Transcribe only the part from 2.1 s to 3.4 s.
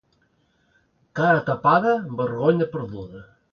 vergonya perduda.